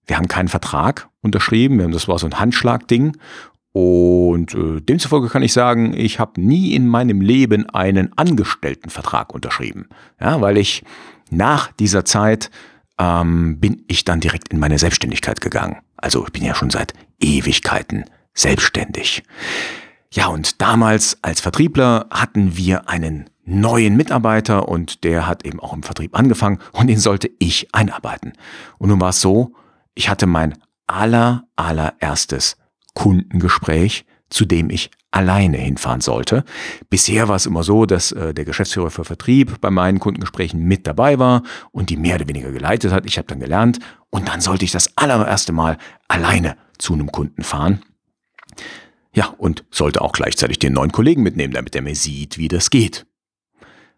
wir 0.05 0.17
haben 0.17 0.27
keinen 0.27 0.49
Vertrag 0.49 1.09
unterschrieben, 1.21 1.91
das 1.91 2.07
war 2.07 2.19
so 2.19 2.25
ein 2.25 2.39
Handschlagding 2.39 3.15
und 3.73 4.53
äh, 4.53 4.81
demzufolge 4.81 5.29
kann 5.29 5.41
ich 5.41 5.51
sagen, 5.51 5.93
ich 5.97 6.19
habe 6.19 6.39
nie 6.39 6.75
in 6.75 6.87
meinem 6.87 7.21
Leben 7.21 7.67
einen 7.71 8.15
Angestelltenvertrag 8.15 9.33
unterschrieben. 9.33 9.87
Ja, 10.21 10.39
weil 10.41 10.57
ich 10.57 10.83
nach 11.37 11.71
dieser 11.71 12.05
Zeit 12.05 12.49
ähm, 12.99 13.59
bin 13.59 13.83
ich 13.87 14.05
dann 14.05 14.19
direkt 14.19 14.49
in 14.49 14.59
meine 14.59 14.79
Selbstständigkeit 14.79 15.41
gegangen. 15.41 15.77
Also 15.97 16.25
ich 16.25 16.31
bin 16.31 16.43
ja 16.43 16.55
schon 16.55 16.69
seit 16.69 16.93
Ewigkeiten 17.19 18.05
selbstständig. 18.33 19.23
Ja, 20.11 20.27
und 20.27 20.61
damals 20.61 21.17
als 21.21 21.41
Vertriebler 21.41 22.07
hatten 22.11 22.55
wir 22.55 22.87
einen 22.87 23.29
neuen 23.45 23.95
Mitarbeiter 23.95 24.69
und 24.69 25.03
der 25.03 25.27
hat 25.27 25.45
eben 25.45 25.59
auch 25.59 25.73
im 25.73 25.83
Vertrieb 25.83 26.17
angefangen 26.17 26.59
und 26.71 26.87
den 26.87 26.99
sollte 26.99 27.29
ich 27.39 27.73
einarbeiten. 27.73 28.33
Und 28.77 28.89
nun 28.89 29.01
war 29.01 29.09
es 29.09 29.21
so, 29.21 29.53
ich 29.95 30.09
hatte 30.09 30.27
mein 30.27 30.57
aller, 30.87 31.45
allererstes 31.55 32.57
Kundengespräch, 32.93 34.05
zu 34.29 34.45
dem 34.45 34.69
ich 34.69 34.91
alleine 35.13 35.57
hinfahren 35.57 36.01
sollte. 36.01 36.43
Bisher 36.89 37.27
war 37.27 37.35
es 37.35 37.45
immer 37.45 37.63
so, 37.63 37.85
dass 37.85 38.11
äh, 38.11 38.33
der 38.33 38.45
Geschäftsführer 38.45 38.89
für 38.89 39.05
Vertrieb 39.05 39.61
bei 39.61 39.69
meinen 39.69 39.99
Kundengesprächen 39.99 40.59
mit 40.59 40.87
dabei 40.87 41.19
war 41.19 41.43
und 41.71 41.89
die 41.89 41.97
mehr 41.97 42.15
oder 42.15 42.27
weniger 42.27 42.51
geleitet 42.51 42.91
hat. 42.91 43.05
Ich 43.05 43.17
habe 43.17 43.27
dann 43.27 43.39
gelernt 43.39 43.79
und 44.09 44.27
dann 44.27 44.41
sollte 44.41 44.65
ich 44.65 44.71
das 44.71 44.97
allererste 44.97 45.51
Mal 45.51 45.77
alleine 46.07 46.57
zu 46.79 46.93
einem 46.93 47.11
Kunden 47.11 47.43
fahren. 47.43 47.83
Ja, 49.13 49.27
und 49.37 49.63
sollte 49.69 50.01
auch 50.01 50.13
gleichzeitig 50.13 50.57
den 50.57 50.73
neuen 50.73 50.91
Kollegen 50.91 51.21
mitnehmen, 51.21 51.53
damit 51.53 51.75
er 51.75 51.83
mir 51.83 51.95
sieht, 51.95 52.39
wie 52.39 52.47
das 52.47 52.71
geht. 52.71 53.05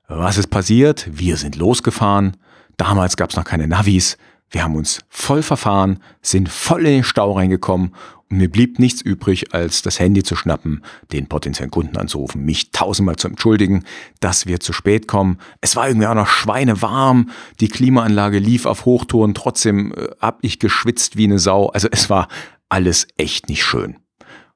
Was 0.08 0.38
ist 0.38 0.48
passiert? 0.48 1.10
Wir 1.12 1.38
sind 1.38 1.56
losgefahren. 1.56 2.36
Damals 2.76 3.16
gab 3.16 3.30
es 3.30 3.38
noch 3.38 3.46
keine 3.46 3.68
Navis. 3.68 4.18
Wir 4.56 4.64
haben 4.64 4.78
uns 4.78 5.02
voll 5.10 5.44
verfahren, 5.44 6.00
sind 6.22 6.48
voll 6.48 6.86
in 6.86 6.94
den 6.94 7.04
Stau 7.04 7.34
reingekommen 7.34 7.94
und 8.30 8.38
mir 8.38 8.50
blieb 8.50 8.80
nichts 8.80 9.02
übrig, 9.02 9.54
als 9.54 9.82
das 9.82 10.00
Handy 10.00 10.24
zu 10.24 10.38
schnappen, 10.38 10.82
den 11.12 11.28
potenziellen 11.28 11.72
Kunden 11.72 11.98
anzurufen, 11.98 12.46
mich 12.46 12.72
tausendmal 12.72 13.18
zu 13.18 13.28
entschuldigen, 13.28 13.84
dass 14.22 14.46
wir 14.46 14.62
zu 14.62 14.72
spät 14.72 15.10
kommen. 15.10 15.40
Es 15.60 15.76
war 15.76 15.90
irgendwie 15.90 16.08
auch 16.08 16.16
noch 16.16 16.30
schweinewarm, 16.30 17.32
die 17.60 17.68
Klimaanlage 17.68 18.40
lief 18.40 18.66
auf 18.66 18.86
Hochtouren, 18.86 19.34
trotzdem 19.34 19.92
äh, 19.92 20.08
hab 20.22 20.42
ich 20.42 20.58
geschwitzt 20.60 21.18
wie 21.18 21.26
eine 21.26 21.38
Sau. 21.40 21.68
Also 21.68 21.90
es 21.92 22.10
war 22.10 22.30
alles 22.70 23.08
echt 23.18 23.50
nicht 23.50 23.66
schön. 23.66 23.98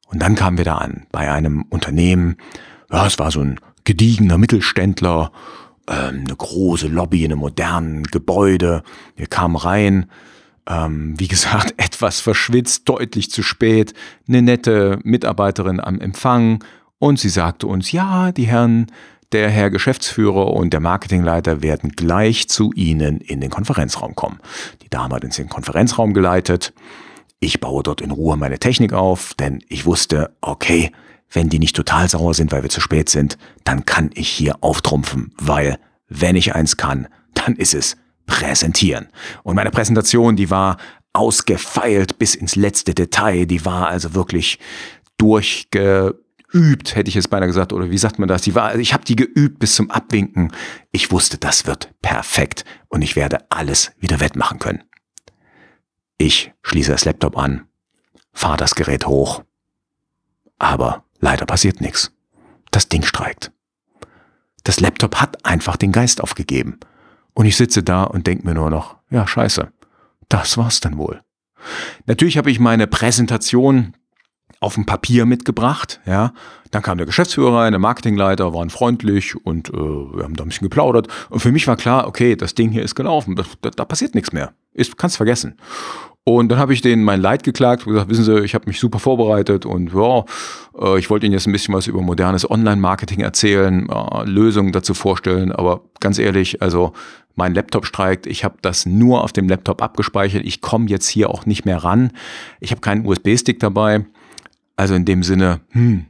Und 0.08 0.22
dann 0.22 0.36
kamen 0.36 0.58
wir 0.58 0.64
da 0.64 0.78
an, 0.78 1.08
bei 1.12 1.30
einem 1.30 1.64
Unternehmen, 1.64 2.38
ja, 2.90 3.06
es 3.06 3.20
war 3.20 3.32
so 3.32 3.42
ein 3.42 3.60
gediegener 3.84 4.38
Mittelständler, 4.38 5.34
ähm, 5.90 6.24
eine 6.26 6.36
große 6.36 6.88
Lobby 6.88 7.26
in 7.26 7.32
einem 7.32 7.42
modernen 7.42 8.04
Gebäude. 8.04 8.84
Wir 9.16 9.28
kamen 9.28 9.56
rein, 9.56 10.06
ähm, 10.68 11.20
wie 11.20 11.28
gesagt, 11.28 11.74
etwas 11.78 12.20
verschwitzt, 12.20 12.88
deutlich 12.88 13.32
zu 13.32 13.44
spät, 13.44 13.94
eine 14.28 14.42
nette 14.42 15.00
Mitarbeiterin 15.04 15.80
am 15.80 16.00
Empfang 16.00 16.64
und 17.00 17.20
sie 17.20 17.30
sagte 17.30 17.68
uns, 17.68 17.92
ja, 17.92 18.32
die 18.32 18.46
Herren, 18.46 18.88
der 19.32 19.50
Herr 19.50 19.70
Geschäftsführer 19.70 20.54
und 20.54 20.74
der 20.74 20.80
Marketingleiter 20.80 21.62
werden 21.62 21.92
gleich 21.92 22.50
zu 22.50 22.72
Ihnen 22.74 23.22
in 23.22 23.42
den 23.42 23.50
Konferenzraum 23.50 24.16
kommen. 24.16 24.40
Die 24.82 24.90
Dame 24.90 25.16
hat 25.16 25.24
uns 25.24 25.36
den 25.36 25.50
Konferenzraum 25.50 26.14
geleitet. 26.14 26.74
Ich 27.40 27.60
baue 27.60 27.84
dort 27.84 28.02
in 28.02 28.12
Ruhe 28.12 28.38
meine 28.38 28.60
Technik 28.60 28.92
auf, 28.92 29.34
denn 29.36 29.64
ich 29.70 29.86
wusste, 29.86 30.32
okay, 30.42 30.92
wenn 31.32 31.50
die 31.50 31.60
nicht 31.60 31.76
total 31.76 32.10
sauer 32.10 32.34
sind, 32.34 32.52
weil 32.52 32.64
wir 32.64 32.70
zu 32.70 32.82
spät 32.82 33.10
sind, 33.10 33.38
dann 33.64 33.86
kann 33.86 34.10
ich 34.14 34.30
hier 34.30 34.64
auftrumpfen, 34.64 35.34
weil 35.38 35.78
wenn 36.08 36.36
ich 36.36 36.56
eins 36.56 36.78
kann, 36.78 37.08
dann 37.34 37.56
ist 37.56 37.74
es 37.74 37.98
präsentieren. 38.26 39.10
Und 39.44 39.56
meine 39.56 39.72
Präsentation, 39.72 40.36
die 40.36 40.50
war 40.50 40.78
ausgefeilt 41.14 42.18
bis 42.18 42.36
ins 42.36 42.56
letzte 42.56 42.94
Detail, 42.94 43.46
die 43.46 43.66
war 43.66 43.88
also 43.88 44.14
wirklich 44.14 44.60
durchgeübt, 45.18 46.96
hätte 46.96 47.10
ich 47.10 47.16
es 47.16 47.28
beinahe 47.28 47.48
gesagt, 47.48 47.74
oder 47.74 47.92
wie 47.92 47.98
sagt 47.98 48.20
man 48.20 48.30
das? 48.30 48.44
Die 48.44 48.56
war, 48.56 48.76
ich 48.76 48.94
habe 48.94 49.06
die 49.06 49.16
geübt 49.16 49.60
bis 49.60 49.76
zum 49.76 49.92
Abwinken. 49.92 50.52
Ich 50.92 51.12
wusste, 51.12 51.38
das 51.38 51.66
wird 51.66 51.94
perfekt 52.02 52.66
und 52.88 53.02
ich 53.02 53.16
werde 53.16 53.40
alles 53.50 53.92
wieder 54.00 54.20
wettmachen 54.20 54.60
können. 54.60 54.84
Ich 56.18 56.54
schließe 56.64 56.92
das 56.92 57.06
Laptop 57.06 57.38
an, 57.38 57.68
fahre 58.34 58.58
das 58.58 58.76
Gerät 58.76 59.08
hoch, 59.08 59.44
aber 60.58 61.06
Leider 61.20 61.46
passiert 61.46 61.82
nichts. 61.82 62.12
Das 62.72 62.90
Ding 62.90 63.04
streikt. 63.04 63.52
Das 64.64 64.80
Laptop 64.80 65.16
hat 65.16 65.46
einfach 65.46 65.78
den 65.78 65.92
Geist 65.92 66.22
aufgegeben. 66.22 66.80
Und 67.34 67.46
ich 67.46 67.58
sitze 67.58 67.84
da 67.84 68.04
und 68.04 68.28
denke 68.28 68.48
mir 68.48 68.54
nur 68.54 68.70
noch, 68.70 68.98
ja, 69.10 69.26
scheiße, 69.26 69.72
das 70.28 70.58
war's 70.58 70.80
dann 70.80 70.98
wohl. 70.98 71.22
Natürlich 72.06 72.38
habe 72.38 72.52
ich 72.52 72.60
meine 72.60 72.88
Präsentation 72.88 73.94
auf 74.60 74.76
dem 74.76 74.86
Papier 74.86 75.26
mitgebracht, 75.26 76.02
ja. 76.06 76.34
Dann 76.72 76.84
kam 76.84 76.98
der 76.98 77.08
Geschäftsführer 77.08 77.62
rein, 77.62 77.72
der 77.72 77.80
Marketingleiter, 77.80 78.54
waren 78.54 78.70
freundlich 78.70 79.36
und 79.36 79.70
äh, 79.70 79.74
wir 79.74 80.24
haben 80.24 80.36
da 80.36 80.44
ein 80.44 80.50
bisschen 80.50 80.66
geplaudert. 80.66 81.08
Und 81.30 81.40
für 81.40 81.52
mich 81.52 81.66
war 81.66 81.78
klar, 81.78 82.08
okay, 82.08 82.36
das 82.36 82.54
Ding 82.54 82.70
hier 82.70 82.84
ist 82.84 82.94
gelaufen, 82.94 83.36
da, 83.36 83.44
da, 83.72 83.86
passiert 83.86 84.14
nichts 84.14 84.34
mehr. 84.34 84.54
Ist, 84.74 84.98
kannst 84.98 85.18
vergessen. 85.18 85.58
Und 86.38 86.50
dann 86.50 86.60
habe 86.60 86.74
ich 86.74 86.82
denen 86.82 87.04
mein 87.04 87.22
Leid 87.22 87.42
geklagt 87.42 87.88
und 87.88 87.94
gesagt, 87.94 88.10
wissen 88.12 88.24
Sie, 88.24 88.40
ich 88.42 88.54
habe 88.54 88.68
mich 88.68 88.80
super 88.80 89.00
vorbereitet 89.00 89.66
und 89.66 89.92
ja, 89.94 90.26
äh, 90.80 91.00
ich 91.00 91.10
wollte 91.10 91.26
Ihnen 91.26 91.34
jetzt 91.34 91.48
ein 91.48 91.52
bisschen 91.52 91.74
was 91.74 91.88
über 91.88 92.02
modernes 92.02 92.50
Online-Marketing 92.50 93.22
erzählen, 93.22 93.90
äh, 93.90 94.26
Lösungen 94.26 94.72
dazu 94.72 94.94
vorstellen, 94.94 95.52
aber 95.52 95.82
ganz 96.00 96.20
ehrlich, 96.20 96.62
also 96.62 96.94
mein 97.34 97.56
Laptop 97.56 97.88
streikt, 97.88 98.28
ich 98.28 98.44
habe 98.44 98.58
das 98.62 98.86
nur 98.86 99.24
auf 99.24 99.34
dem 99.34 99.50
Laptop 99.50 99.82
abgespeichert, 99.82 100.44
ich 100.46 100.62
komme 100.62 100.86
jetzt 100.88 101.08
hier 101.08 101.32
auch 101.32 101.48
nicht 101.48 101.66
mehr 101.66 101.84
ran, 101.84 102.12
ich 102.60 102.70
habe 102.70 102.82
keinen 102.82 103.08
USB-Stick 103.08 103.60
dabei, 103.60 104.06
also 104.76 104.94
in 104.94 105.06
dem 105.06 105.24
Sinne, 105.24 105.62
hm, 105.70 106.06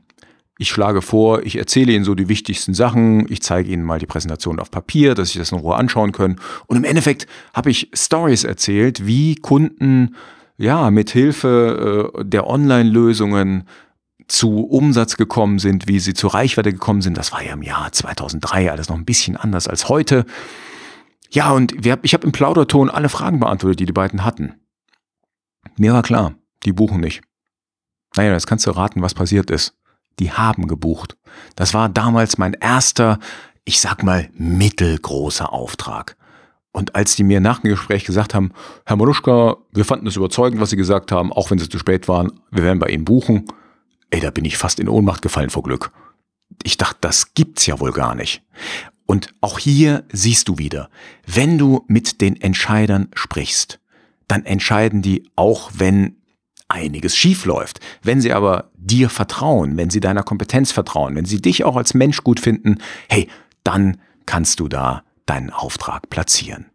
ich 0.62 0.68
schlage 0.68 1.02
vor, 1.02 1.44
ich 1.44 1.56
erzähle 1.56 1.94
Ihnen 1.94 2.04
so 2.04 2.16
die 2.16 2.28
wichtigsten 2.28 2.74
Sachen, 2.74 3.32
ich 3.32 3.42
zeige 3.42 3.72
Ihnen 3.72 3.86
mal 3.86 3.98
die 3.98 4.06
Präsentation 4.06 4.60
auf 4.60 4.70
Papier, 4.70 5.16
dass 5.16 5.32
Sie 5.32 5.40
das 5.40 5.54
in 5.54 5.58
Ruhe 5.58 5.76
anschauen 5.76 6.12
können. 6.12 6.36
Und 6.68 6.76
im 6.76 6.84
Endeffekt 6.84 7.28
habe 7.54 7.70
ich 7.70 7.90
Stories 7.94 8.44
erzählt, 8.44 9.08
wie 9.08 9.36
Kunden 9.36 10.18
ja 10.58 10.92
mit 10.92 11.12
Hilfe 11.12 12.12
äh, 12.14 12.26
der 12.26 12.46
Online-Lösungen 12.46 13.64
zu 14.28 14.66
Umsatz 14.66 15.16
gekommen 15.16 15.60
sind, 15.60 15.88
wie 15.88 16.00
sie 16.00 16.14
zur 16.14 16.34
Reichweite 16.34 16.74
gekommen 16.74 17.02
sind. 17.02 17.18
Das 17.18 17.32
war 17.32 17.42
ja 17.42 17.54
im 17.54 17.64
Jahr 17.64 17.94
2003 17.94 18.70
alles 18.70 18.90
noch 18.90 18.98
ein 18.98 19.06
bisschen 19.06 19.38
anders 19.38 19.70
als 19.70 19.88
heute. 19.88 20.26
Ja, 21.32 21.52
und 21.52 21.86
ich 21.86 22.14
habe 22.14 22.26
im 22.26 22.34
Plauderton 22.34 22.90
alle 22.90 23.08
Fragen 23.08 23.40
beantwortet, 23.40 23.80
die 23.80 23.86
die 23.86 23.94
beiden 23.94 24.26
hatten. 24.26 24.56
Mir 25.78 25.94
war 25.94 26.04
klar, 26.04 26.36
die 26.66 26.74
buchen 26.74 27.00
nicht. 27.00 27.22
Naja, 28.18 28.34
jetzt 28.34 28.46
kannst 28.46 28.68
du 28.68 28.72
raten, 28.72 29.02
was 29.02 29.14
passiert 29.14 29.50
ist 29.50 29.74
die 30.20 30.32
haben 30.32 30.68
gebucht. 30.68 31.18
Das 31.56 31.74
war 31.74 31.90
damals 31.90 32.38
mein 32.38 32.54
erster, 32.54 33.20
ich 33.66 33.80
sag 33.80 34.04
mal, 34.04 34.30
mittelgroßer 34.34 35.52
Auftrag. 35.52 36.18
Und 36.72 36.96
als 36.96 37.16
die 37.16 37.24
mir 37.24 37.40
nach 37.40 37.60
dem 37.60 37.72
Gespräch 37.72 38.06
gesagt 38.06 38.36
haben, 38.36 38.52
Herr 38.86 38.96
Moluschka, 38.96 39.58
wir 39.72 39.86
fanden 39.86 40.08
es 40.08 40.16
überzeugend, 40.16 40.62
was 40.62 40.70
Sie 40.70 40.78
gesagt 40.78 41.12
haben, 41.12 41.34
auch 41.34 41.50
wenn 41.50 41.58
Sie 41.58 41.70
zu 41.70 41.80
spät 41.80 42.08
waren, 42.08 42.32
wir 42.52 42.64
werden 42.64 42.80
bei 42.80 42.90
Ihnen 42.90 43.06
buchen, 43.06 43.46
ey, 44.12 44.20
da 44.20 44.30
bin 44.32 44.46
ich 44.46 44.58
fast 44.58 44.80
in 44.80 44.90
Ohnmacht 44.90 45.22
gefallen 45.22 45.50
vor 45.50 45.64
Glück. 45.64 45.92
Ich 46.64 46.78
dachte, 46.78 47.00
das 47.02 47.34
gibt's 47.34 47.66
ja 47.66 47.80
wohl 47.80 47.92
gar 47.92 48.16
nicht. 48.16 48.44
Und 49.06 49.34
auch 49.42 49.58
hier 49.58 50.04
siehst 50.12 50.48
du 50.48 50.60
wieder, 50.60 50.90
wenn 51.26 51.58
du 51.58 51.84
mit 51.88 52.22
den 52.22 52.40
Entscheidern 52.40 53.08
sprichst, 53.16 53.80
dann 54.28 54.46
entscheiden 54.46 55.02
die 55.02 55.28
auch, 55.36 55.72
wenn 55.74 56.18
einiges 56.70 57.16
schief 57.16 57.46
läuft. 57.46 57.80
Wenn 58.02 58.22
sie 58.22 58.32
aber 58.32 58.70
dir 58.76 59.10
vertrauen, 59.10 59.76
wenn 59.76 59.90
sie 59.90 60.00
deiner 60.00 60.24
Kompetenz 60.24 60.72
vertrauen, 60.72 61.16
wenn 61.16 61.26
sie 61.26 61.42
dich 61.42 61.66
auch 61.66 61.76
als 61.76 61.94
Mensch 61.94 62.24
gut 62.24 62.40
finden, 62.40 62.78
hey, 63.10 63.28
dann 63.64 63.98
kannst 64.26 64.60
du 64.60 64.68
da 64.68 65.04
deinen 65.26 65.50
Auftrag 65.50 66.10
platzieren. 66.10 66.68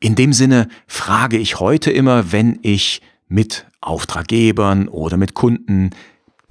In 0.00 0.14
dem 0.14 0.32
Sinne 0.32 0.68
frage 0.86 1.38
ich 1.38 1.60
heute 1.60 1.90
immer, 1.90 2.32
wenn 2.32 2.58
ich 2.62 3.02
mit 3.28 3.66
Auftraggebern 3.80 4.88
oder 4.88 5.16
mit 5.16 5.34
Kunden 5.34 5.90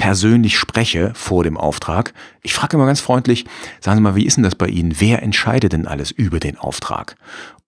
persönlich 0.02 0.58
spreche 0.58 1.12
vor 1.14 1.44
dem 1.44 1.58
Auftrag. 1.58 2.16
Ich 2.42 2.56
frage 2.56 2.76
immer 2.76 2.88
ganz 2.88 3.00
freundlich, 3.00 3.46
sagen 3.82 3.98
Sie 3.98 4.02
mal, 4.02 4.16
wie 4.16 4.26
ist 4.26 4.36
denn 4.36 4.44
das 4.44 4.56
bei 4.56 4.66
Ihnen? 4.66 4.96
Wer 4.98 5.22
entscheidet 5.22 5.74
denn 5.74 5.86
alles 5.86 6.10
über 6.10 6.40
den 6.40 6.58
Auftrag? 6.58 7.16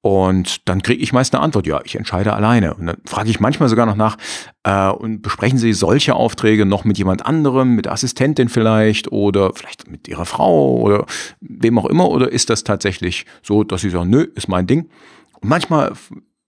Und 0.02 0.68
dann 0.68 0.82
kriege 0.82 1.04
ich 1.04 1.14
meist 1.14 1.36
eine 1.36 1.44
Antwort, 1.44 1.68
ja, 1.68 1.82
ich 1.84 1.94
entscheide 1.96 2.34
alleine. 2.34 2.74
Und 2.74 2.88
dann 2.88 2.98
frage 3.06 3.30
ich 3.30 3.40
manchmal 3.40 3.70
sogar 3.70 3.86
noch 3.86 3.96
nach, 3.96 4.18
äh, 4.64 4.90
und 4.90 5.22
besprechen 5.22 5.60
Sie 5.60 5.74
solche 5.74 6.16
Aufträge 6.16 6.66
noch 6.66 6.86
mit 6.86 6.98
jemand 6.98 7.24
anderem, 7.24 7.76
mit 7.76 7.86
der 7.86 7.92
Assistentin 7.92 8.50
vielleicht 8.50 9.12
oder 9.12 9.52
vielleicht 9.54 9.88
mit 9.88 10.08
Ihrer 10.08 10.26
Frau 10.26 10.78
oder 10.78 11.06
wem 11.40 11.78
auch 11.78 11.86
immer? 11.86 12.10
Oder 12.10 12.32
ist 12.32 12.50
das 12.50 12.64
tatsächlich 12.64 13.28
so, 13.44 13.64
dass 13.64 13.82
Sie 13.82 13.92
sagen, 13.92 14.10
nö, 14.10 14.24
ist 14.34 14.48
mein 14.48 14.66
Ding? 14.66 14.90
Und 15.40 15.50
manchmal 15.50 15.94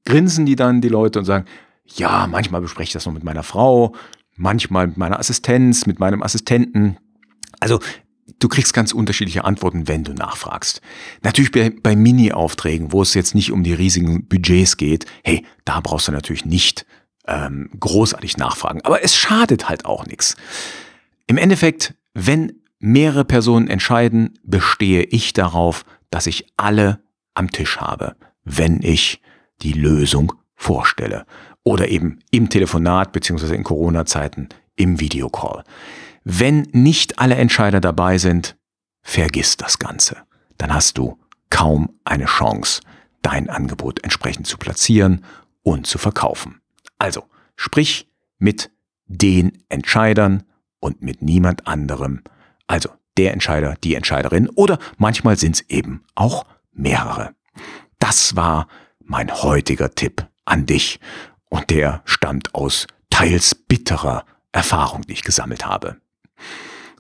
grinsen 0.03 0.47
die 0.47 0.55
dann, 0.55 0.81
die 0.81 0.89
Leute, 0.89 1.19
und 1.19 1.25
sagen, 1.25 1.45
ja, 1.85 2.27
manchmal 2.27 2.61
bespreche 2.61 2.87
ich 2.87 2.93
das 2.93 3.05
noch 3.05 3.13
mit 3.13 3.23
meiner 3.23 3.43
Frau, 3.43 3.93
manchmal 4.35 4.87
mit 4.87 4.97
meiner 4.97 5.19
Assistenz, 5.19 5.85
mit 5.85 5.99
meinem 5.99 6.23
Assistenten. 6.23 6.97
Also 7.59 7.79
du 8.39 8.47
kriegst 8.47 8.73
ganz 8.73 8.91
unterschiedliche 8.91 9.45
Antworten, 9.45 9.87
wenn 9.87 10.03
du 10.03 10.13
nachfragst. 10.13 10.81
Natürlich 11.23 11.51
bei, 11.51 11.69
bei 11.69 11.95
Mini-Aufträgen, 11.95 12.91
wo 12.91 13.01
es 13.01 13.13
jetzt 13.13 13.35
nicht 13.35 13.51
um 13.51 13.63
die 13.63 13.73
riesigen 13.73 14.27
Budgets 14.27 14.77
geht, 14.77 15.05
hey, 15.23 15.45
da 15.63 15.79
brauchst 15.79 16.07
du 16.07 16.11
natürlich 16.11 16.45
nicht 16.45 16.85
ähm, 17.27 17.69
großartig 17.79 18.37
nachfragen. 18.37 18.81
Aber 18.83 19.03
es 19.03 19.15
schadet 19.15 19.69
halt 19.69 19.85
auch 19.85 20.05
nichts. 20.05 20.35
Im 21.27 21.37
Endeffekt, 21.37 21.95
wenn 22.13 22.61
mehrere 22.79 23.25
Personen 23.25 23.67
entscheiden, 23.67 24.37
bestehe 24.43 25.03
ich 25.03 25.33
darauf, 25.33 25.85
dass 26.11 26.27
ich 26.27 26.45
alle 26.57 27.01
am 27.33 27.49
Tisch 27.49 27.77
habe, 27.77 28.15
wenn 28.43 28.81
ich 28.81 29.21
die 29.61 29.73
Lösung 29.73 30.33
vorstelle 30.55 31.25
oder 31.65 31.89
eben 31.89 32.19
im 32.31 32.49
Telefonat 32.49 33.11
beziehungsweise 33.11 33.55
in 33.55 33.65
Corona-Zeiten 33.65 34.47
im 34.77 35.01
Videocall. 35.01 35.65
Wenn 36.23 36.61
nicht 36.71 37.19
alle 37.19 37.35
Entscheider 37.35 37.81
dabei 37.81 38.17
sind, 38.17 38.55
vergiss 39.01 39.57
das 39.57 39.79
Ganze. 39.79 40.17
Dann 40.57 40.73
hast 40.73 40.97
du 40.97 41.19
kaum 41.49 41.99
eine 42.05 42.25
Chance, 42.25 42.81
dein 43.21 43.49
Angebot 43.49 44.03
entsprechend 44.03 44.47
zu 44.47 44.57
platzieren 44.57 45.25
und 45.63 45.87
zu 45.87 45.97
verkaufen. 45.97 46.61
Also, 46.99 47.23
sprich 47.55 48.07
mit 48.37 48.71
den 49.07 49.63
Entscheidern 49.69 50.43
und 50.79 51.01
mit 51.01 51.21
niemand 51.21 51.67
anderem. 51.67 52.21
Also 52.67 52.89
der 53.17 53.33
Entscheider, 53.33 53.75
die 53.83 53.95
Entscheiderin 53.95 54.49
oder 54.49 54.77
manchmal 54.97 55.37
sind 55.37 55.55
es 55.55 55.69
eben 55.69 56.03
auch 56.15 56.45
mehrere. 56.71 57.33
Das 57.99 58.35
war 58.35 58.67
mein 58.99 59.31
heutiger 59.31 59.91
Tipp 59.91 60.27
an 60.45 60.65
dich 60.65 60.99
und 61.55 61.69
der 61.69 62.01
stammt 62.03 62.53
aus 62.53 62.85
teils 63.09 63.55
bitterer 63.55 64.25
Erfahrung, 64.51 65.03
die 65.03 65.13
ich 65.13 65.23
gesammelt 65.23 65.65
habe. 65.65 65.95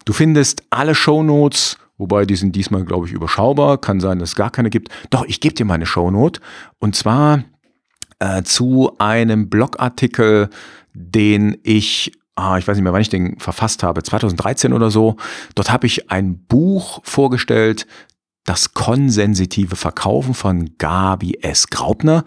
Du 0.05 0.13
findest 0.13 0.63
alle 0.69 0.95
Shownotes, 0.95 1.77
wobei 1.97 2.25
die 2.25 2.37
sind 2.37 2.55
diesmal, 2.55 2.85
glaube 2.85 3.05
ich, 3.05 3.11
überschaubar. 3.11 3.79
Kann 3.79 3.99
sein, 3.99 4.19
dass 4.19 4.29
es 4.29 4.35
gar 4.35 4.51
keine 4.51 4.69
gibt. 4.69 4.89
Doch, 5.09 5.25
ich 5.25 5.41
gebe 5.41 5.55
dir 5.55 5.65
meine 5.65 5.85
Shownote. 5.85 6.39
Und 6.79 6.95
zwar 6.95 7.43
äh, 8.19 8.43
zu 8.43 8.95
einem 8.97 9.49
Blogartikel, 9.49 10.49
den 10.93 11.57
ich, 11.63 12.13
ah, 12.35 12.57
ich 12.57 12.65
weiß 12.65 12.77
nicht 12.77 12.83
mehr, 12.83 12.93
wann 12.93 13.01
ich 13.01 13.09
den 13.09 13.37
verfasst 13.39 13.83
habe, 13.83 14.03
2013 14.03 14.71
oder 14.71 14.89
so. 14.89 15.17
Dort 15.55 15.69
habe 15.69 15.85
ich 15.85 16.11
ein 16.11 16.45
Buch 16.45 17.01
vorgestellt, 17.03 17.87
das 18.45 18.73
konsensitive 18.73 19.75
Verkaufen 19.75 20.33
von 20.33 20.77
Gabi 20.77 21.39
S. 21.41 21.67
Graubner. 21.67 22.23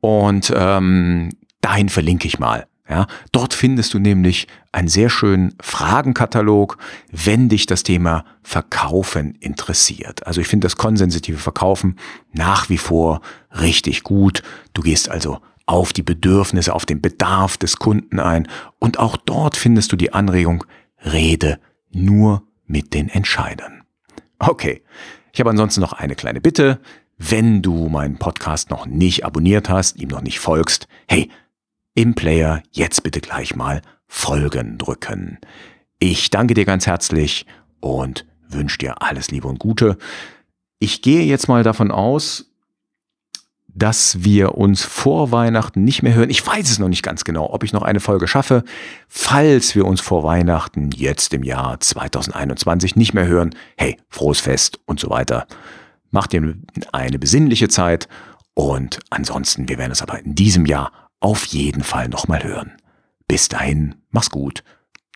Und 0.00 0.52
ähm, 0.56 1.30
Dahin 1.60 1.88
verlinke 1.88 2.26
ich 2.26 2.38
mal. 2.38 2.66
Ja, 2.88 3.06
dort 3.32 3.52
findest 3.52 3.92
du 3.92 3.98
nämlich 3.98 4.48
einen 4.72 4.88
sehr 4.88 5.10
schönen 5.10 5.54
Fragenkatalog, 5.60 6.78
wenn 7.12 7.50
dich 7.50 7.66
das 7.66 7.82
Thema 7.82 8.24
Verkaufen 8.42 9.34
interessiert. 9.40 10.26
Also 10.26 10.40
ich 10.40 10.48
finde 10.48 10.64
das 10.64 10.76
konsensitive 10.76 11.36
Verkaufen 11.36 11.96
nach 12.32 12.70
wie 12.70 12.78
vor 12.78 13.20
richtig 13.60 14.04
gut. 14.04 14.42
Du 14.72 14.80
gehst 14.80 15.10
also 15.10 15.40
auf 15.66 15.92
die 15.92 16.02
Bedürfnisse, 16.02 16.74
auf 16.74 16.86
den 16.86 17.02
Bedarf 17.02 17.58
des 17.58 17.76
Kunden 17.76 18.20
ein 18.20 18.48
und 18.78 18.98
auch 18.98 19.18
dort 19.18 19.58
findest 19.58 19.92
du 19.92 19.96
die 19.96 20.14
Anregung, 20.14 20.64
rede 21.04 21.60
nur 21.90 22.42
mit 22.66 22.94
den 22.94 23.10
Entscheidern. 23.10 23.82
Okay, 24.38 24.82
ich 25.32 25.40
habe 25.40 25.50
ansonsten 25.50 25.82
noch 25.82 25.92
eine 25.92 26.14
kleine 26.14 26.40
Bitte. 26.40 26.80
Wenn 27.18 27.60
du 27.60 27.88
meinen 27.88 28.16
Podcast 28.16 28.70
noch 28.70 28.86
nicht 28.86 29.26
abonniert 29.26 29.68
hast, 29.68 29.98
ihm 29.98 30.08
noch 30.08 30.22
nicht 30.22 30.38
folgst, 30.38 30.88
hey, 31.06 31.28
im 31.98 32.14
Player 32.14 32.62
jetzt 32.70 33.02
bitte 33.02 33.20
gleich 33.20 33.56
mal 33.56 33.82
Folgen 34.06 34.78
drücken. 34.78 35.38
Ich 35.98 36.30
danke 36.30 36.54
dir 36.54 36.64
ganz 36.64 36.86
herzlich 36.86 37.44
und 37.80 38.24
wünsche 38.48 38.78
dir 38.78 39.02
alles 39.02 39.32
Liebe 39.32 39.48
und 39.48 39.58
Gute. 39.58 39.98
Ich 40.78 41.02
gehe 41.02 41.24
jetzt 41.24 41.48
mal 41.48 41.64
davon 41.64 41.90
aus, 41.90 42.52
dass 43.66 44.22
wir 44.22 44.54
uns 44.54 44.84
vor 44.84 45.32
Weihnachten 45.32 45.82
nicht 45.82 46.04
mehr 46.04 46.14
hören. 46.14 46.30
Ich 46.30 46.46
weiß 46.46 46.70
es 46.70 46.78
noch 46.78 46.88
nicht 46.88 47.02
ganz 47.02 47.24
genau, 47.24 47.52
ob 47.52 47.64
ich 47.64 47.72
noch 47.72 47.82
eine 47.82 47.98
Folge 47.98 48.28
schaffe. 48.28 48.62
Falls 49.08 49.74
wir 49.74 49.84
uns 49.84 50.00
vor 50.00 50.22
Weihnachten 50.22 50.92
jetzt 50.92 51.34
im 51.34 51.42
Jahr 51.42 51.80
2021 51.80 52.94
nicht 52.94 53.12
mehr 53.12 53.26
hören, 53.26 53.56
hey, 53.76 53.96
frohes 54.08 54.38
Fest 54.38 54.78
und 54.86 55.00
so 55.00 55.10
weiter. 55.10 55.48
Mach 56.12 56.28
dir 56.28 56.54
eine 56.92 57.18
besinnliche 57.18 57.66
Zeit 57.66 58.06
und 58.54 59.00
ansonsten, 59.10 59.68
wir 59.68 59.78
werden 59.78 59.90
es 59.90 60.02
aber 60.02 60.20
in 60.20 60.36
diesem 60.36 60.64
Jahr 60.64 61.07
auf 61.20 61.46
jeden 61.46 61.82
Fall 61.82 62.08
nochmal 62.08 62.42
hören. 62.42 62.72
Bis 63.26 63.48
dahin, 63.48 63.94
mach's 64.10 64.28
gut. 64.30 64.62